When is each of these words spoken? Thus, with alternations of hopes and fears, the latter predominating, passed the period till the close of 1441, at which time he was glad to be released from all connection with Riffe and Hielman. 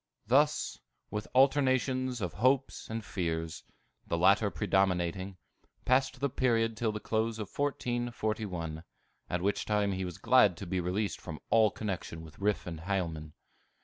Thus, 0.25 0.79
with 1.11 1.27
alternations 1.35 2.21
of 2.21 2.33
hopes 2.41 2.89
and 2.89 3.05
fears, 3.05 3.63
the 4.07 4.17
latter 4.17 4.49
predominating, 4.49 5.37
passed 5.85 6.19
the 6.19 6.27
period 6.27 6.75
till 6.75 6.91
the 6.91 6.99
close 6.99 7.37
of 7.37 7.55
1441, 7.55 8.81
at 9.29 9.43
which 9.43 9.63
time 9.65 9.91
he 9.91 10.03
was 10.03 10.17
glad 10.17 10.57
to 10.57 10.65
be 10.65 10.79
released 10.79 11.21
from 11.21 11.39
all 11.51 11.69
connection 11.69 12.23
with 12.23 12.39
Riffe 12.39 12.65
and 12.65 12.79
Hielman. 12.79 13.33